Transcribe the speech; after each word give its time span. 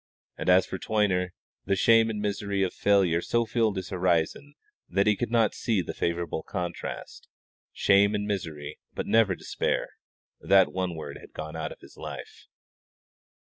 And 0.35 0.49
as 0.49 0.65
for 0.65 0.79
Toyner, 0.79 1.29
the 1.65 1.75
shame 1.75 2.09
and 2.09 2.19
misery 2.19 2.63
of 2.63 2.73
failure 2.73 3.21
so 3.21 3.45
filled 3.45 3.77
his 3.77 3.89
horizon 3.89 4.55
that 4.89 5.05
he 5.05 5.15
could 5.15 5.29
not 5.29 5.53
see 5.53 5.79
the 5.83 5.93
favourable 5.93 6.41
contrast 6.41 7.27
shame 7.71 8.15
and 8.15 8.25
misery, 8.25 8.79
but 8.95 9.05
never 9.05 9.35
despair; 9.35 9.89
that 10.39 10.73
one 10.73 10.95
word 10.95 11.19
had 11.19 11.33
gone 11.33 11.55
out 11.55 11.71
of 11.71 11.81
his 11.81 11.97
life. 11.97 12.47